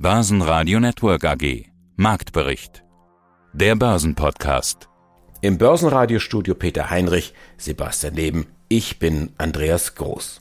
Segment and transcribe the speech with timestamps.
[0.00, 1.64] Börsenradio Network AG.
[1.96, 2.84] Marktbericht.
[3.52, 4.88] Der Börsenpodcast.
[5.40, 8.46] Im Börsenradiostudio Peter Heinrich, Sebastian Leben.
[8.68, 10.40] Ich bin Andreas Groß.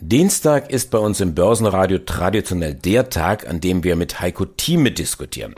[0.00, 4.92] Dienstag ist bei uns im Börsenradio traditionell der Tag, an dem wir mit Heiko Thieme
[4.92, 5.56] diskutieren.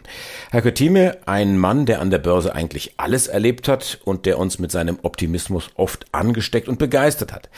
[0.51, 4.59] Heiko Thieme, ein Mann, der an der Börse eigentlich alles erlebt hat und der uns
[4.59, 7.51] mit seinem Optimismus oft angesteckt und begeistert hat.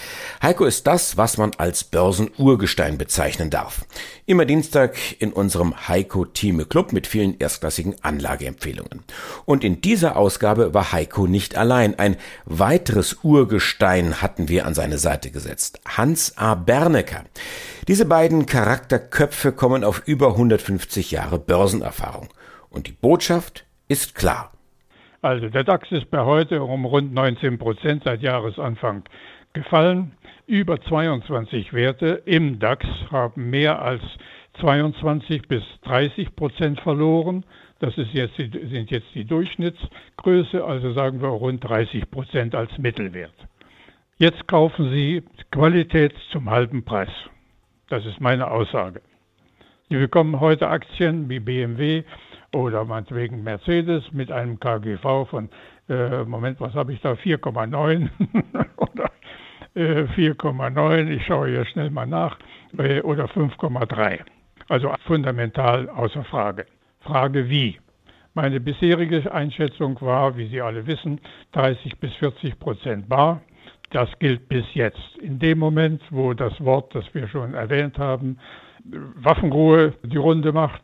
[0.42, 3.84] Heiko ist das, was man als Börsenurgestein bezeichnen darf.
[4.24, 9.02] Immer Dienstag in unserem Heiko Thieme Club mit vielen erstklassigen Anlageempfehlungen.
[9.46, 11.98] Und in dieser Ausgabe war Heiko nicht allein.
[11.98, 15.80] Ein weiteres Urgestein hatten wir an seine Seite gesetzt.
[15.88, 16.54] Hans A.
[16.54, 17.24] Bernecker.
[17.88, 22.28] Diese beiden Charakterköpfe kommen auf über 150 Jahre Börsenerfahrung.
[22.70, 24.52] Und die Botschaft ist klar.
[25.20, 29.02] Also der DAX ist bei heute um rund 19 Prozent seit Jahresanfang
[29.52, 30.12] gefallen.
[30.46, 34.02] Über 22 Werte im DAX haben mehr als
[34.60, 37.44] 22 bis 30 Prozent verloren.
[37.78, 42.76] Das ist jetzt die, sind jetzt die Durchschnittsgröße, also sagen wir rund 30 Prozent als
[42.78, 43.34] Mittelwert.
[44.18, 47.10] Jetzt kaufen Sie Qualität zum halben Preis.
[47.88, 49.00] Das ist meine Aussage.
[49.88, 52.04] Sie bekommen heute Aktien wie BMW
[52.52, 55.48] oder meinetwegen Mercedes mit einem KGV von,
[55.88, 58.08] äh, Moment, was habe ich da, 4,9
[58.76, 59.10] oder
[59.74, 62.38] äh, 4,9, ich schaue hier schnell mal nach,
[62.78, 64.20] äh, oder 5,3.
[64.68, 66.66] Also fundamental außer Frage.
[67.00, 67.78] Frage wie?
[68.34, 71.20] Meine bisherige Einschätzung war, wie Sie alle wissen,
[71.52, 73.42] 30 bis 40 Prozent bar.
[73.90, 75.18] Das gilt bis jetzt.
[75.20, 78.38] In dem Moment, wo das Wort, das wir schon erwähnt haben,
[78.84, 80.82] Waffenruhe die Runde macht,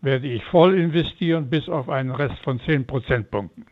[0.00, 3.66] werde ich voll investieren bis auf einen Rest von 10 Prozentpunkten.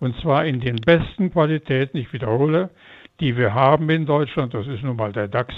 [0.00, 2.70] Und zwar in den besten Qualitäten, ich wiederhole,
[3.20, 4.54] die wir haben in Deutschland.
[4.54, 5.54] Das ist nun mal der DAX,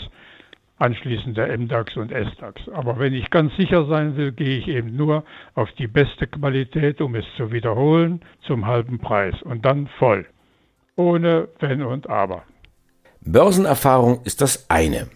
[0.78, 2.69] anschließend der MDAX und SDAX.
[2.73, 7.00] Aber wenn ich ganz sicher sein will, gehe ich eben nur auf die beste Qualität,
[7.00, 10.27] um es zu wiederholen, zum halben Preis und dann voll.
[10.97, 12.44] Ohne Wenn und Aber.
[13.21, 15.09] Börsenerfahrung ist das eine.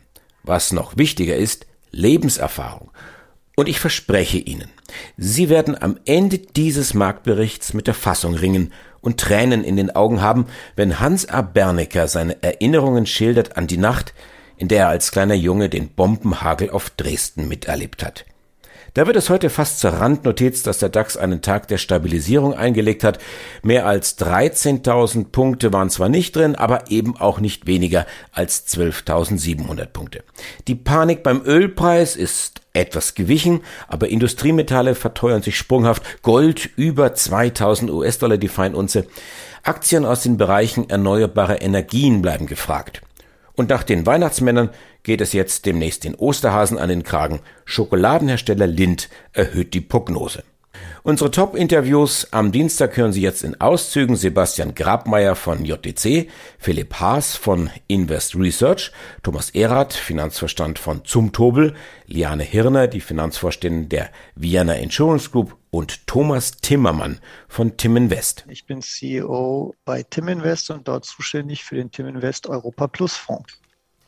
[0.43, 2.91] Was noch wichtiger ist, Lebenserfahrung.
[3.57, 4.69] Und ich verspreche Ihnen,
[5.17, 8.73] Sie werden am Ende dieses Marktberichts mit der Fassung ringen
[9.03, 11.43] und Tränen in den Augen haben, wenn Hans A.
[11.43, 14.15] Bernecker seine Erinnerungen schildert an die Nacht,
[14.57, 18.25] in der er als kleiner Junge den Bombenhagel auf Dresden miterlebt hat.
[18.95, 23.05] Da wird es heute fast zur Randnotiz, dass der DAX einen Tag der Stabilisierung eingelegt
[23.05, 23.19] hat.
[23.63, 29.87] Mehr als 13.000 Punkte waren zwar nicht drin, aber eben auch nicht weniger als 12.700
[29.87, 30.25] Punkte.
[30.69, 36.23] Die Panik beim Ölpreis ist etwas gewichen, aber Industriemetalle verteuern sich sprunghaft.
[36.23, 39.07] Gold über 2000 US-Dollar die Feinunze.
[39.63, 43.01] Aktien aus den Bereichen erneuerbare Energien bleiben gefragt.
[43.55, 44.71] Und nach den Weihnachtsmännern
[45.03, 47.41] geht es jetzt demnächst den Osterhasen an den Kragen.
[47.65, 50.45] Schokoladenhersteller Lind erhöht die Prognose.
[51.05, 57.35] Unsere Top-Interviews am Dienstag hören Sie jetzt in Auszügen Sebastian Grabmeier von JTC, Philipp Haas
[57.35, 58.93] von Invest Research,
[59.25, 61.75] Thomas Erath, Finanzverstand von Zumtobel,
[62.07, 67.19] Liane Hirner, die Finanzvorständin der Vienna Insurance Group und Thomas Timmermann
[67.49, 68.45] von Tim Invest.
[68.49, 73.17] Ich bin CEO bei Tim Invest und dort zuständig für den Tim Invest Europa Plus
[73.17, 73.62] Fonds.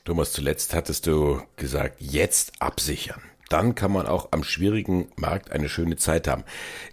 [0.05, 5.69] Thomas, zuletzt hattest du gesagt, jetzt absichern dann kann man auch am schwierigen Markt eine
[5.69, 6.45] schöne Zeit haben.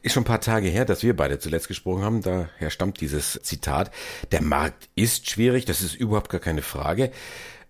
[0.02, 2.22] Ist schon ein paar Tage her, dass wir beide zuletzt gesprochen haben.
[2.22, 3.90] Daher stammt dieses Zitat.
[4.32, 7.12] Der Markt ist schwierig, das ist überhaupt gar keine Frage.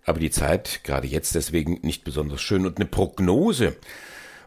[0.04, 2.66] Aber die Zeit, gerade jetzt deswegen, nicht besonders schön.
[2.66, 3.76] Und eine Prognose,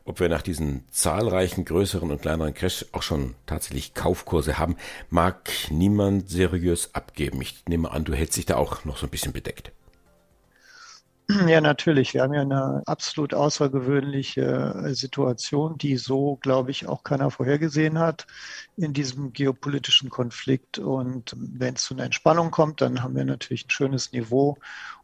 [0.04, 4.76] ob wir nach diesen zahlreichen größeren und kleineren Crash auch schon tatsächlich Kaufkurse haben,
[5.10, 7.42] mag niemand seriös abgeben.
[7.42, 9.72] Ich nehme an, du hältst dich da auch noch so ein bisschen bedeckt.
[11.48, 12.14] Ja, natürlich.
[12.14, 14.42] Wir haben ja eine absolut außergewöhnliche
[14.86, 18.28] äh, Situation, die so, glaube ich, auch keiner vorhergesehen hat
[18.78, 20.78] in diesem geopolitischen Konflikt.
[20.80, 24.58] Und wenn es zu einer Entspannung kommt, dann haben wir natürlich ein schönes Niveau,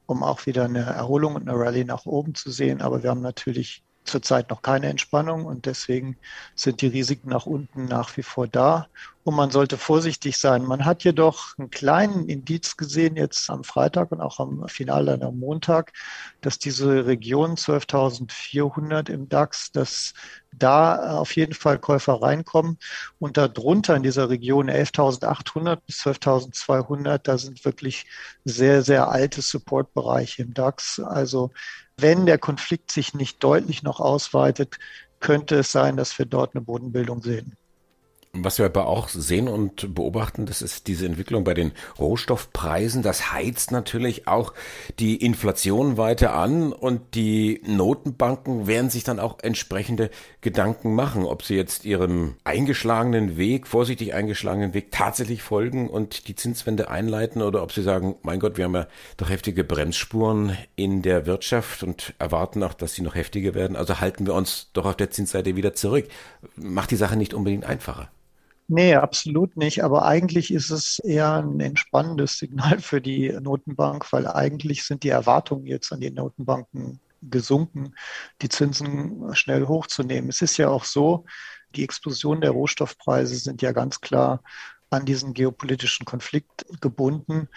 [0.05, 2.81] um auch wieder eine Erholung und eine Rallye nach oben zu sehen.
[2.81, 6.17] Aber wir haben natürlich zurzeit noch keine Entspannung und deswegen
[6.55, 8.87] sind die Risiken nach unten nach wie vor da.
[9.23, 10.63] Und man sollte vorsichtig sein.
[10.63, 15.27] Man hat jedoch einen kleinen Indiz gesehen jetzt am Freitag und auch am Finale dann
[15.27, 15.93] am Montag,
[16.41, 20.13] dass diese Region 12.400 im DAX, dass
[20.51, 22.79] da auf jeden Fall Käufer reinkommen
[23.19, 28.07] und darunter in dieser Region 11.800 bis 12.200, da sind wirklich
[28.43, 30.99] sehr, sehr alte Supportbereiche im DAX.
[30.99, 31.51] Also
[31.97, 34.79] wenn der Konflikt sich nicht deutlich noch ausweitet,
[35.19, 37.55] könnte es sein, dass wir dort eine Bodenbildung sehen.
[38.33, 43.01] Was wir aber auch sehen und beobachten, das ist diese Entwicklung bei den Rohstoffpreisen.
[43.01, 44.53] Das heizt natürlich auch
[44.99, 51.43] die Inflation weiter an und die Notenbanken werden sich dann auch entsprechende Gedanken machen, ob
[51.43, 57.61] sie jetzt ihrem eingeschlagenen Weg, vorsichtig eingeschlagenen Weg tatsächlich folgen und die Zinswende einleiten oder
[57.61, 58.87] ob sie sagen, mein Gott, wir haben ja
[59.17, 63.75] doch heftige Bremsspuren in der Wirtschaft und erwarten auch, dass sie noch heftiger werden.
[63.75, 66.07] Also halten wir uns doch auf der Zinsseite wieder zurück.
[66.55, 68.09] Macht die Sache nicht unbedingt einfacher.
[68.73, 69.83] Nee, absolut nicht.
[69.83, 75.09] Aber eigentlich ist es eher ein entspannendes Signal für die Notenbank, weil eigentlich sind die
[75.09, 77.93] Erwartungen jetzt an die Notenbanken gesunken,
[78.41, 80.29] die Zinsen schnell hochzunehmen.
[80.29, 81.25] Es ist ja auch so,
[81.75, 84.41] die Explosion der Rohstoffpreise sind ja ganz klar
[84.89, 87.49] an diesen geopolitischen Konflikt gebunden.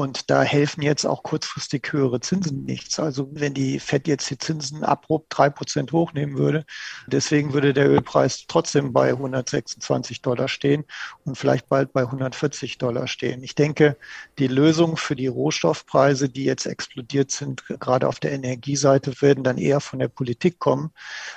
[0.00, 2.98] Und da helfen jetzt auch kurzfristig höhere Zinsen nichts.
[2.98, 6.64] Also wenn die FED jetzt die Zinsen abrupt drei Prozent hochnehmen würde,
[7.06, 10.86] deswegen würde der Ölpreis trotzdem bei 126 Dollar stehen
[11.26, 13.42] und vielleicht bald bei 140 Dollar stehen.
[13.42, 13.98] Ich denke,
[14.38, 19.58] die Lösung für die Rohstoffpreise, die jetzt explodiert sind, gerade auf der Energieseite, werden dann
[19.58, 20.92] eher von der Politik kommen,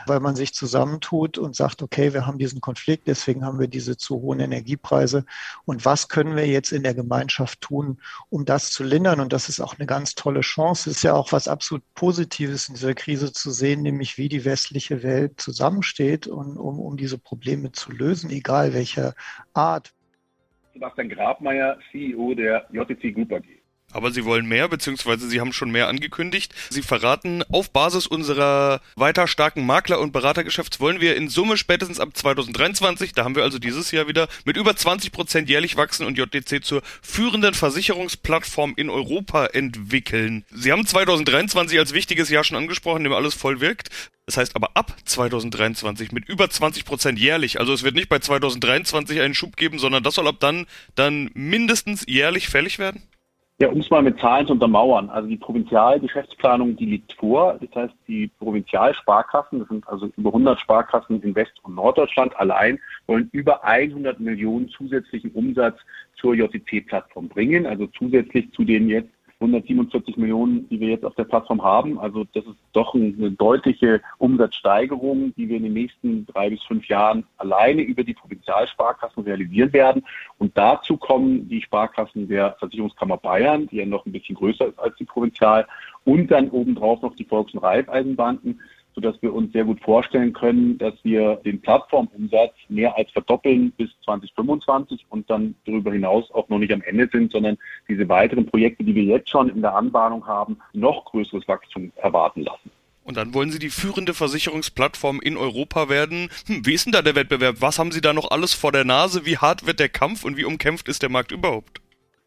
[0.05, 3.97] weil man sich zusammentut und sagt, okay, wir haben diesen Konflikt, deswegen haben wir diese
[3.97, 5.25] zu hohen Energiepreise.
[5.65, 7.99] Und was können wir jetzt in der Gemeinschaft tun,
[8.29, 9.19] um das zu lindern.
[9.19, 10.89] Und das ist auch eine ganz tolle Chance.
[10.89, 14.45] Es ist ja auch was absolut Positives in dieser Krise zu sehen, nämlich wie die
[14.45, 19.15] westliche Welt zusammensteht, und, um, um diese Probleme zu lösen, egal welcher
[19.53, 19.93] Art.
[20.73, 23.62] Sebastian Grabmeier, CEO der JTC Group AG.
[23.93, 26.53] Aber sie wollen mehr, beziehungsweise sie haben schon mehr angekündigt.
[26.69, 31.99] Sie verraten, auf Basis unserer weiter starken Makler- und Beratergeschäfts wollen wir in Summe spätestens
[31.99, 36.05] ab 2023, da haben wir also dieses Jahr wieder, mit über 20 Prozent jährlich wachsen
[36.05, 40.45] und JDC zur führenden Versicherungsplattform in Europa entwickeln.
[40.51, 43.89] Sie haben 2023 als wichtiges Jahr schon angesprochen, in dem alles voll wirkt.
[44.25, 47.59] Das heißt aber ab 2023 mit über 20 Prozent jährlich.
[47.59, 51.29] Also es wird nicht bei 2023 einen Schub geben, sondern das soll ab dann dann
[51.33, 53.03] mindestens jährlich fällig werden?
[53.59, 55.09] Ja, um es mal mit Zahlen zu untermauern.
[55.09, 57.59] Also die Provinzialgeschäftsplanung, die liegt vor.
[57.61, 62.79] Das heißt, die Provinzialsparkassen, das sind also über 100 Sparkassen in West- und Norddeutschland allein,
[63.05, 65.79] wollen über 100 Millionen zusätzlichen Umsatz
[66.15, 67.67] zur JTC-Plattform bringen.
[67.67, 69.12] Also zusätzlich zu den jetzt
[69.43, 71.99] 147 Millionen, die wir jetzt auf der Plattform haben.
[71.99, 76.87] Also das ist doch eine deutliche Umsatzsteigerung, die wir in den nächsten drei bis fünf
[76.87, 80.03] Jahren alleine über die Provinzialsparkassen realisieren werden.
[80.37, 84.79] Und dazu kommen die Sparkassen der Versicherungskammer Bayern, die ja noch ein bisschen größer ist
[84.79, 85.67] als die Provinzial,
[86.05, 88.59] und dann obendrauf noch die Volks- und Raiffeisenbanken
[88.95, 93.89] sodass wir uns sehr gut vorstellen können, dass wir den Plattformumsatz mehr als verdoppeln bis
[94.05, 97.57] 2025 und dann darüber hinaus auch noch nicht am Ende sind, sondern
[97.87, 102.43] diese weiteren Projekte, die wir jetzt schon in der Anbahnung haben, noch größeres Wachstum erwarten
[102.43, 102.71] lassen.
[103.03, 106.29] Und dann wollen Sie die führende Versicherungsplattform in Europa werden.
[106.47, 107.57] Hm, wie ist denn da der Wettbewerb?
[107.59, 109.25] Was haben Sie da noch alles vor der Nase?
[109.25, 111.82] Wie hart wird der Kampf und wie umkämpft ist der Markt überhaupt?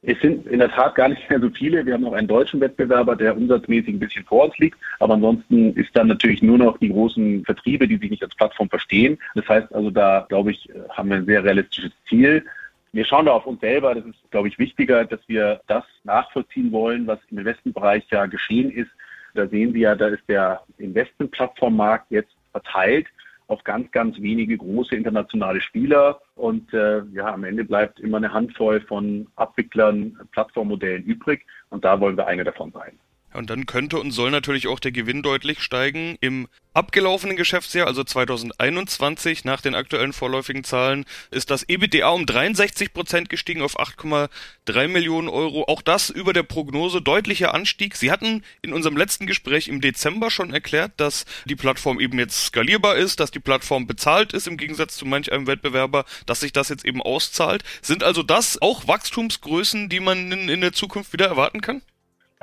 [0.09, 1.85] Es sind in der Tat gar nicht mehr so viele.
[1.85, 4.79] Wir haben noch einen deutschen Wettbewerber, der umsatzmäßig ein bisschen vor uns liegt.
[5.01, 8.69] Aber ansonsten ist dann natürlich nur noch die großen Vertriebe, die sich nicht als Plattform
[8.69, 9.19] verstehen.
[9.35, 12.45] Das heißt also, da glaube ich, haben wir ein sehr realistisches Ziel.
[12.93, 13.97] Wir schauen da auf uns selber.
[13.97, 18.71] Das ist, glaube ich, wichtiger, dass wir das nachvollziehen wollen, was im Investmentbereich ja geschehen
[18.71, 18.91] ist.
[19.35, 23.09] Da sehen wir ja, da ist der Investmentplattformmarkt jetzt verteilt
[23.49, 26.21] auf ganz, ganz wenige große internationale Spieler.
[26.35, 31.47] Und äh, ja, am Ende bleibt immer eine Handvoll von Abwicklern, Plattformmodellen übrig.
[31.71, 32.99] Und da wollen wir eine davon sein.
[33.37, 36.17] Und dann könnte und soll natürlich auch der Gewinn deutlich steigen.
[36.21, 42.93] Im abgelaufenen Geschäftsjahr, also 2021, nach den aktuellen vorläufigen Zahlen, ist das EBITDA um 63
[42.93, 45.65] Prozent gestiegen auf 8,3 Millionen Euro.
[45.69, 47.97] Auch das über der Prognose deutlicher Anstieg.
[47.97, 52.47] Sie hatten in unserem letzten Gespräch im Dezember schon erklärt, dass die Plattform eben jetzt
[52.47, 56.53] skalierbar ist, dass die Plattform bezahlt ist im Gegensatz zu manch einem Wettbewerber, dass sich
[56.53, 57.65] das jetzt eben auszahlt.
[57.81, 61.83] Sind also das auch Wachstumsgrößen, die man in, in der Zukunft wieder erwarten kann?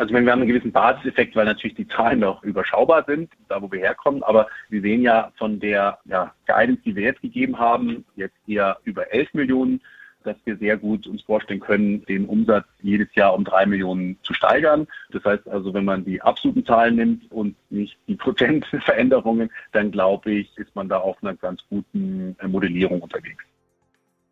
[0.04, 3.62] Also wenn wir haben einen gewissen Basiseffekt, weil natürlich die Zahlen noch überschaubar sind, da
[3.62, 7.58] wo wir herkommen, aber wir sehen ja von der ja, Guidance, die wir jetzt gegeben
[7.58, 9.80] haben, jetzt eher über 11 Millionen,
[10.26, 14.34] dass wir sehr gut uns vorstellen können, den Umsatz jedes Jahr um drei Millionen zu
[14.34, 14.88] steigern.
[15.12, 20.32] Das heißt also, wenn man die absoluten Zahlen nimmt und nicht die Prozentveränderungen, dann glaube
[20.32, 23.46] ich, ist man da auf einer ganz guten Modellierung unterwegs.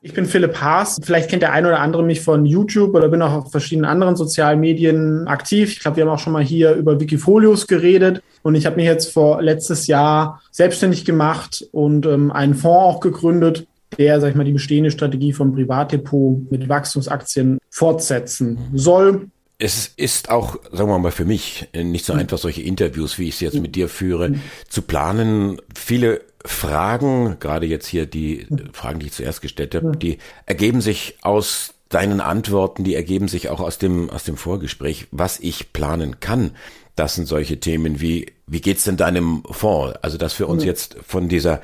[0.04, 1.00] Ich bin Philipp Haas.
[1.04, 4.16] Vielleicht kennt der ein oder andere mich von YouTube oder bin auch auf verschiedenen anderen
[4.16, 5.74] sozialen Medien aktiv.
[5.74, 8.24] Ich glaube, wir haben auch schon mal hier über Wikifolios geredet.
[8.42, 13.00] Und ich habe mich jetzt vor letztes Jahr selbstständig gemacht und ähm, einen Fonds auch
[13.00, 13.68] gegründet,
[14.00, 19.28] der, sag ich mal, die bestehende Strategie vom Privatdepot mit Wachstumsaktien fortsetzen soll.
[19.60, 23.36] Es ist auch, sagen wir mal, für mich nicht so einfach, solche Interviews, wie ich
[23.36, 24.34] sie jetzt mit dir führe,
[24.68, 25.62] zu planen.
[25.76, 31.18] Viele Fragen, gerade jetzt hier die Fragen, die ich zuerst gestellt habe, die ergeben sich
[31.22, 36.20] aus deinen Antworten, die ergeben sich auch aus dem, aus dem Vorgespräch, was ich planen
[36.20, 36.52] kann.
[36.96, 39.98] Das sind solche Themen wie, wie geht's denn deinem Fonds?
[40.02, 41.62] Also, dass wir uns jetzt von dieser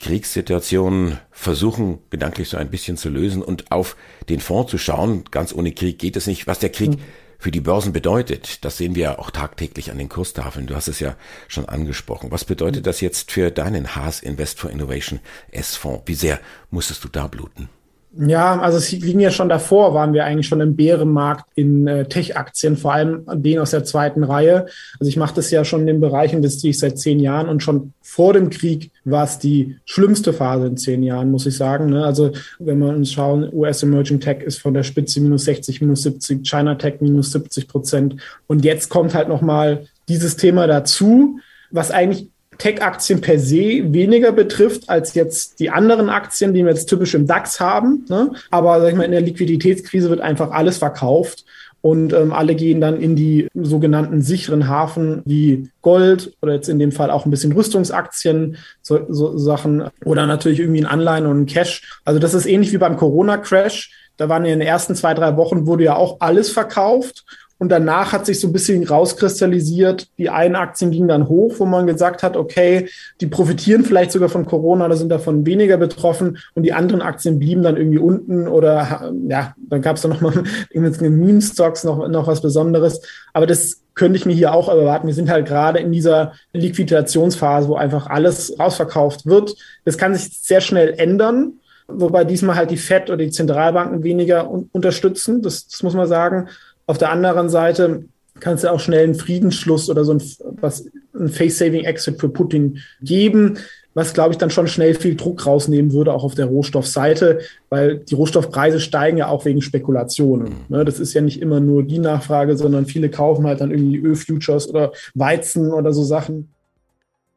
[0.00, 3.96] Kriegssituation versuchen, gedanklich so ein bisschen zu lösen und auf
[4.28, 5.24] den Fonds zu schauen.
[5.30, 6.46] Ganz ohne Krieg geht es nicht.
[6.46, 6.98] Was der Krieg
[7.40, 10.66] für die Börsen bedeutet, das sehen wir ja auch tagtäglich an den Kurstafeln.
[10.66, 11.16] Du hast es ja
[11.48, 12.30] schon angesprochen.
[12.30, 15.20] Was bedeutet das jetzt für deinen Haas Invest for Innovation
[15.50, 16.02] S-Fonds?
[16.04, 16.38] Wie sehr
[16.70, 17.70] musstest du da bluten?
[18.12, 22.06] Ja, also es ging ja schon davor, waren wir eigentlich schon im Bärenmarkt in äh,
[22.06, 24.66] Tech-Aktien, vor allem den aus der zweiten Reihe.
[24.98, 27.62] Also ich mache das ja schon in dem Bereich, investiere ich seit zehn Jahren und
[27.62, 31.90] schon vor dem Krieg war es die schlimmste Phase in zehn Jahren, muss ich sagen.
[31.90, 32.04] Ne?
[32.04, 36.02] Also wenn wir uns schauen, US Emerging Tech ist von der Spitze minus 60, minus
[36.02, 38.16] 70, China Tech minus 70 Prozent.
[38.48, 41.38] Und jetzt kommt halt nochmal dieses Thema dazu,
[41.70, 42.28] was eigentlich
[42.60, 47.26] Tech-Aktien per se weniger betrifft als jetzt die anderen Aktien, die wir jetzt typisch im
[47.26, 48.04] DAX haben.
[48.08, 48.30] Ne?
[48.50, 51.44] Aber sag ich mal, in der Liquiditätskrise wird einfach alles verkauft
[51.82, 56.78] und ähm, alle gehen dann in die sogenannten sicheren Hafen wie Gold oder jetzt in
[56.78, 61.40] dem Fall auch ein bisschen Rüstungsaktien, so, so Sachen oder natürlich irgendwie ein Anleihen und
[61.40, 62.00] ein Cash.
[62.04, 63.92] Also das ist ähnlich wie beim Corona-Crash.
[64.18, 67.24] Da waren in den ersten zwei, drei Wochen wurde ja auch alles verkauft
[67.60, 71.66] und danach hat sich so ein bisschen rauskristallisiert, die einen Aktien gingen dann hoch, wo
[71.66, 72.88] man gesagt hat, okay,
[73.20, 77.38] die profitieren vielleicht sogar von Corona oder sind davon weniger betroffen und die anderen Aktien
[77.38, 82.26] blieben dann irgendwie unten oder ja, dann gab es dann nochmal mit Meme-Stocks noch, noch
[82.26, 83.02] was Besonderes.
[83.34, 85.06] Aber das könnte ich mir hier auch erwarten.
[85.06, 89.54] Wir sind halt gerade in dieser Liquidationsphase, wo einfach alles rausverkauft wird.
[89.84, 91.60] Das kann sich sehr schnell ändern
[91.92, 95.42] wobei diesmal halt die FED oder die Zentralbanken weniger un unterstützen.
[95.42, 96.48] Das, das muss man sagen.
[96.90, 98.02] Auf der anderen Seite
[98.40, 100.20] kannst du auch schnell einen Friedensschluss oder so ein,
[100.60, 103.58] was, ein Face-Saving-Exit für Putin geben,
[103.94, 107.98] was, glaube ich, dann schon schnell viel Druck rausnehmen würde, auch auf der Rohstoffseite, weil
[107.98, 110.48] die Rohstoffpreise steigen ja auch wegen Spekulationen.
[110.48, 110.64] Mhm.
[110.76, 113.98] Ne, das ist ja nicht immer nur die Nachfrage, sondern viele kaufen halt dann irgendwie
[113.98, 116.52] Ölfutures oder Weizen oder so Sachen.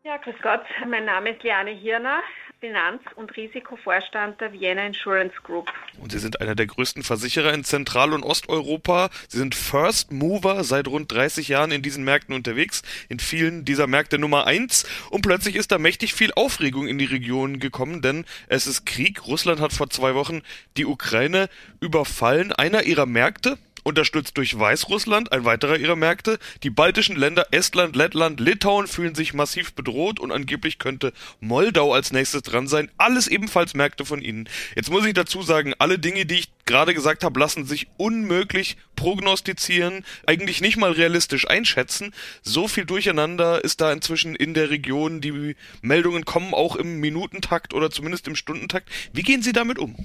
[0.03, 2.21] Ja, grüß Gott, mein Name ist Liane Hirner.
[2.63, 5.69] Finanz- und Risikovorstand der Vienna Insurance Group.
[5.99, 9.09] Und Sie sind einer der größten Versicherer in Zentral- und Osteuropa.
[9.27, 13.85] Sie sind First Mover seit rund 30 Jahren in diesen Märkten unterwegs, in vielen dieser
[13.85, 14.85] Märkte Nummer eins.
[15.09, 19.27] Und plötzlich ist da mächtig viel Aufregung in die Region gekommen, denn es ist Krieg.
[19.27, 20.41] Russland hat vor zwei Wochen
[20.77, 21.49] die Ukraine
[21.81, 22.53] überfallen.
[22.53, 26.39] Einer ihrer Märkte, unterstützt durch Weißrussland, ein weiterer ihrer Märkte.
[26.63, 32.11] Die baltischen Länder Estland, Lettland, Litauen fühlen sich massiv bedroht und angeblich könnte Moldau als
[32.11, 32.89] nächstes dran sein.
[32.97, 34.49] Alles ebenfalls Märkte von ihnen.
[34.75, 38.77] Jetzt muss ich dazu sagen, alle Dinge, die ich gerade gesagt habe, lassen sich unmöglich
[38.95, 42.13] prognostizieren, eigentlich nicht mal realistisch einschätzen.
[42.41, 45.21] So viel Durcheinander ist da inzwischen in der Region.
[45.21, 48.89] Die Meldungen kommen auch im Minutentakt oder zumindest im Stundentakt.
[49.11, 49.95] Wie gehen Sie damit um?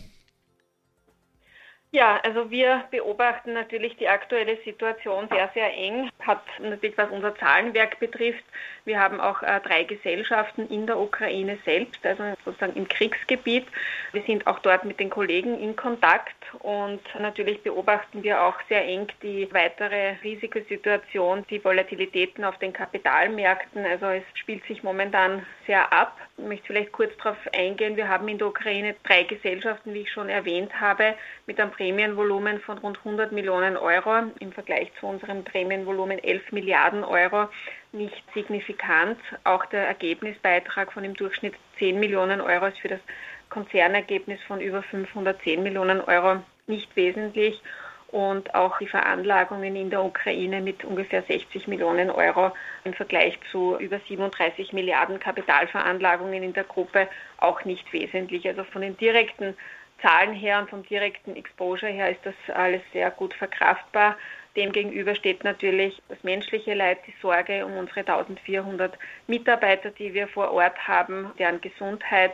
[1.91, 6.11] Ja, also wir beobachten natürlich die aktuelle Situation sehr, sehr eng.
[6.21, 8.45] Hat natürlich, was unser Zahlenwerk betrifft,
[8.89, 13.67] wir haben auch äh, drei Gesellschaften in der Ukraine selbst, also sozusagen im Kriegsgebiet.
[14.13, 18.85] Wir sind auch dort mit den Kollegen in Kontakt und natürlich beobachten wir auch sehr
[18.85, 23.85] eng die weitere Risikosituation, die Volatilitäten auf den Kapitalmärkten.
[23.85, 26.17] Also es spielt sich momentan sehr ab.
[26.39, 27.97] Ich möchte vielleicht kurz darauf eingehen.
[27.97, 31.15] Wir haben in der Ukraine drei Gesellschaften, wie ich schon erwähnt habe,
[31.47, 37.05] mit einem Prämienvolumen von rund 100 Millionen Euro im Vergleich zu unserem Prämienvolumen 11 Milliarden
[37.05, 37.49] Euro
[37.93, 39.19] nicht signifikant.
[39.45, 43.01] Auch der Ergebnisbeitrag von im Durchschnitt 10 Millionen Euro ist für das
[43.49, 47.61] Konzernergebnis von über 510 Millionen Euro nicht wesentlich
[48.09, 52.53] und auch die Veranlagungen in der Ukraine mit ungefähr 60 Millionen Euro
[52.85, 58.47] im Vergleich zu über 37 Milliarden Kapitalveranlagungen in der Gruppe auch nicht wesentlich.
[58.49, 59.55] Also von den direkten
[60.01, 64.17] Zahlen her und vom direkten Exposure her ist das alles sehr gut verkraftbar.
[64.59, 68.99] Demgegenüber steht natürlich das menschliche Leid, die Sorge um unsere 1400
[69.29, 72.33] Mitarbeiter, die wir vor Ort haben, deren Gesundheit.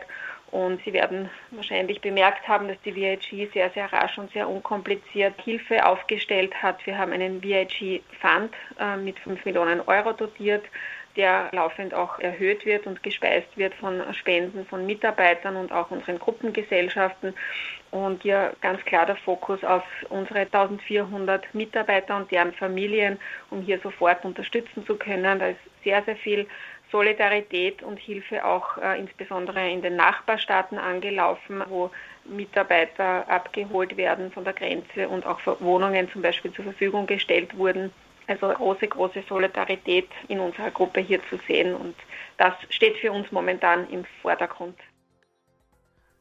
[0.49, 5.39] Und Sie werden wahrscheinlich bemerkt haben, dass die VIG sehr, sehr rasch und sehr unkompliziert
[5.39, 6.83] Hilfe aufgestellt hat.
[6.87, 10.65] Wir haben einen VIG-Fund äh, mit 5 Millionen Euro dotiert
[11.15, 16.19] der laufend auch erhöht wird und gespeist wird von Spenden von Mitarbeitern und auch unseren
[16.19, 17.33] Gruppengesellschaften.
[17.91, 23.19] Und hier ganz klar der Fokus auf unsere 1400 Mitarbeiter und deren Familien,
[23.49, 25.39] um hier sofort unterstützen zu können.
[25.39, 26.47] Da ist sehr, sehr viel
[26.91, 31.89] Solidarität und Hilfe auch äh, insbesondere in den Nachbarstaaten angelaufen, wo
[32.25, 37.91] Mitarbeiter abgeholt werden von der Grenze und auch Wohnungen zum Beispiel zur Verfügung gestellt wurden
[38.27, 41.95] Also große, große Solidarität in unserer Gruppe hier zu sehen und
[42.37, 44.75] das steht für uns momentan im Vordergrund.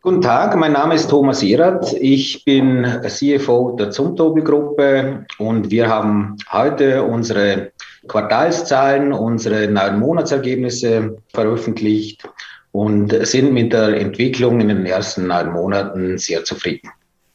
[0.03, 1.95] Guten Tag, mein Name ist Thomas Erath.
[1.95, 7.73] Ich bin CFO der Zumtobel-Gruppe und wir haben heute unsere
[8.07, 12.29] Quartalszahlen, unsere neuen Monatsergebnisse veröffentlicht
[12.73, 16.91] und sind mit der Entwicklung in den ersten neun Monaten sehr zufrieden.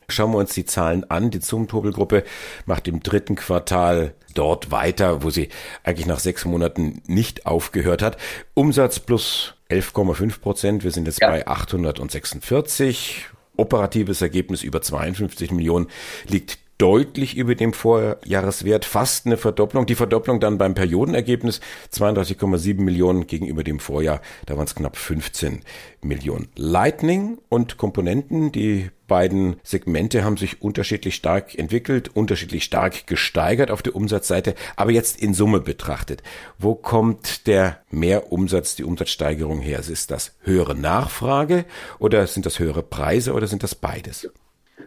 [0.07, 1.31] Schauen wir uns die Zahlen an.
[1.31, 2.23] Die Zumtobel-Gruppe
[2.67, 5.49] macht im dritten Quartal dort weiter, wo sie
[5.83, 8.17] eigentlich nach sechs Monaten nicht aufgehört hat.
[8.53, 10.83] Umsatz plus 11,5 Prozent.
[10.83, 11.29] Wir sind jetzt ja.
[11.29, 13.27] bei 846.
[13.57, 15.87] Operatives Ergebnis über 52 Millionen
[16.27, 19.85] liegt deutlich über dem Vorjahreswert, fast eine Verdopplung.
[19.85, 21.59] Die Verdopplung dann beim Periodenergebnis
[21.93, 25.61] 32,7 Millionen gegenüber dem Vorjahr, da waren es knapp 15
[26.01, 26.47] Millionen.
[26.55, 33.81] Lightning und Komponenten, die beiden Segmente haben sich unterschiedlich stark entwickelt, unterschiedlich stark gesteigert auf
[33.81, 36.23] der Umsatzseite, aber jetzt in Summe betrachtet.
[36.57, 39.79] Wo kommt der Mehrumsatz, die Umsatzsteigerung her?
[39.79, 41.65] Ist das höhere Nachfrage
[41.97, 44.29] oder sind das höhere Preise oder sind das beides?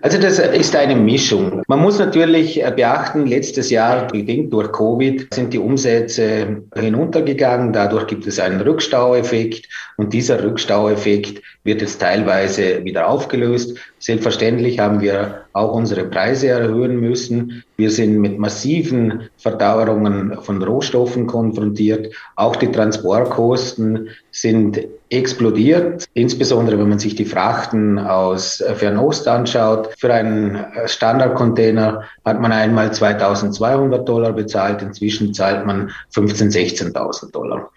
[0.01, 1.63] Also das ist eine Mischung.
[1.69, 7.73] Man muss natürlich beachten, letztes Jahr, bedingt durch Covid, sind die Umsätze hinuntergegangen.
[7.73, 13.79] Dadurch gibt es einen Rückstaueffekt und dieser Rückstaueffekt wird jetzt teilweise wieder aufgelöst.
[13.99, 17.63] Selbstverständlich haben wir auch unsere Preise erhöhen müssen.
[17.77, 22.13] Wir sind mit massiven Verdauerungen von Rohstoffen konfrontiert.
[22.35, 29.91] Auch die Transportkosten sind explodiert, insbesondere wenn man sich die Frachten aus Fernost anschaut.
[29.99, 37.71] Für einen Standardcontainer hat man einmal 2200 Dollar bezahlt, inzwischen zahlt man 15.000, 16.000 Dollar.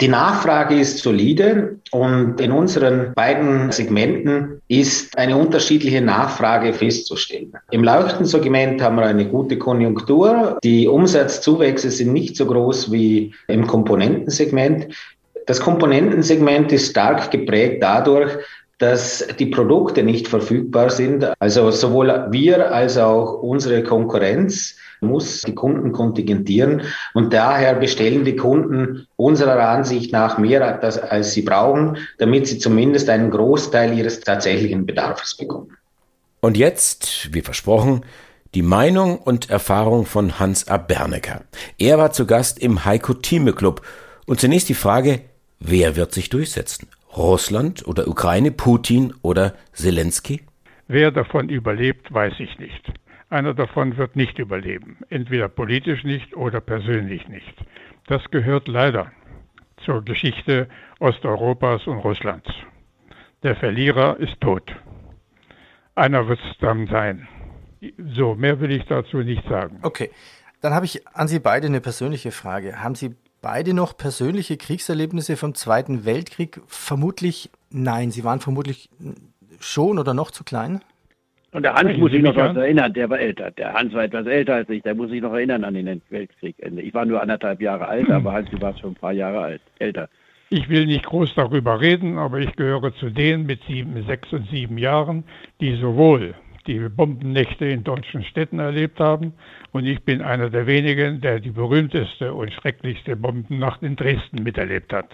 [0.00, 7.54] Die Nachfrage ist solide und in unseren beiden Segmenten ist eine unterschiedliche Nachfrage festzustellen.
[7.70, 10.58] Im Leuchtensegment haben wir eine gute Konjunktur.
[10.62, 14.88] Die Umsatzzuwächse sind nicht so groß wie im Komponentensegment.
[15.46, 18.32] Das Komponentensegment ist stark geprägt dadurch,
[18.78, 21.26] dass die Produkte nicht verfügbar sind.
[21.38, 26.82] Also sowohl wir als auch unsere Konkurrenz muss die Kunden kontingentieren
[27.14, 33.08] und daher bestellen die Kunden unserer Ansicht nach mehr, als sie brauchen, damit sie zumindest
[33.08, 35.76] einen Großteil ihres tatsächlichen Bedarfs bekommen.
[36.40, 38.02] Und jetzt, wie versprochen,
[38.54, 40.76] die Meinung und Erfahrung von Hans A.
[40.76, 41.42] Bernecker.
[41.78, 43.82] Er war zu Gast im Heiko Thieme Club
[44.26, 45.20] und zunächst die Frage,
[45.60, 46.88] wer wird sich durchsetzen?
[47.16, 50.42] Russland oder Ukraine, Putin oder Zelensky?
[50.88, 52.92] Wer davon überlebt, weiß ich nicht.
[53.36, 57.54] Einer davon wird nicht überleben, entweder politisch nicht oder persönlich nicht.
[58.06, 59.12] Das gehört leider
[59.84, 60.70] zur Geschichte
[61.00, 62.48] Osteuropas und Russlands.
[63.42, 64.74] Der Verlierer ist tot.
[65.94, 67.28] Einer wird es dann sein.
[67.98, 69.80] So, mehr will ich dazu nicht sagen.
[69.82, 70.10] Okay,
[70.62, 72.82] dann habe ich an Sie beide eine persönliche Frage.
[72.82, 76.62] Haben Sie beide noch persönliche Kriegserlebnisse vom Zweiten Weltkrieg?
[76.68, 78.10] Vermutlich nein.
[78.10, 78.88] Sie waren vermutlich
[79.60, 80.80] schon oder noch zu klein?
[81.52, 83.50] Und der Hans muss sich noch was erinnern, der war älter.
[83.52, 86.82] Der Hans war etwas älter als ich, der muss sich noch erinnern an den Weltkriegende.
[86.82, 89.62] Ich war nur anderthalb Jahre alt, aber Hans, du warst schon ein paar Jahre alt,
[89.78, 90.08] älter.
[90.50, 94.48] Ich will nicht groß darüber reden, aber ich gehöre zu denen mit sieben, sechs und
[94.48, 95.24] sieben Jahren,
[95.60, 96.34] die sowohl
[96.66, 99.32] die Bombennächte in deutschen Städten erlebt haben
[99.72, 104.92] und ich bin einer der wenigen, der die berühmteste und schrecklichste Bombennacht in Dresden miterlebt
[104.92, 105.06] hat.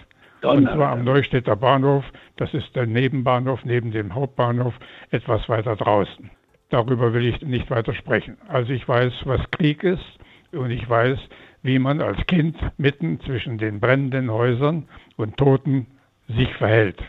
[0.43, 2.03] Und zwar am Neustädter Bahnhof,
[2.35, 4.73] das ist der Nebenbahnhof neben dem Hauptbahnhof,
[5.11, 6.29] etwas weiter draußen.
[6.69, 8.37] Darüber will ich nicht weiter sprechen.
[8.47, 10.03] Also ich weiß, was Krieg ist
[10.51, 11.17] und ich weiß,
[11.61, 15.87] wie man als Kind mitten zwischen den brennenden Häusern und Toten
[16.27, 17.01] sich verhält.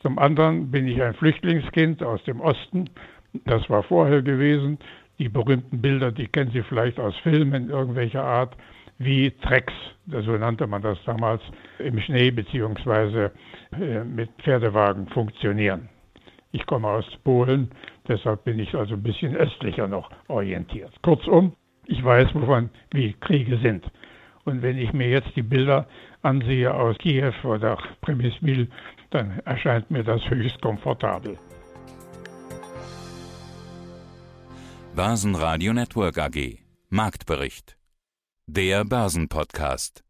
[0.00, 2.88] Zum anderen bin ich ein Flüchtlingskind aus dem Osten.
[3.46, 4.78] Das war vorher gewesen.
[5.18, 8.56] Die berühmten Bilder, die kennen Sie vielleicht aus Filmen irgendwelcher Art
[9.00, 9.72] wie Trecks,
[10.06, 11.40] so nannte man das damals,
[11.78, 13.32] im Schnee beziehungsweise
[13.72, 15.88] äh, mit Pferdewagen funktionieren.
[16.52, 17.70] Ich komme aus Polen,
[18.06, 20.92] deshalb bin ich also ein bisschen östlicher noch orientiert.
[21.02, 21.54] Kurzum,
[21.86, 23.84] ich weiß, wovon wie Kriege sind.
[24.44, 25.86] Und wenn ich mir jetzt die Bilder
[26.22, 28.68] ansehe aus Kiew oder Premismil,
[29.10, 31.38] dann erscheint mir das höchst komfortabel.
[34.94, 36.58] Basen Radio Network AG
[36.90, 37.79] Marktbericht
[38.52, 40.02] der Börsenpodcast